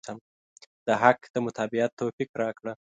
[0.87, 2.73] د حق د متابعت توفيق راکړه.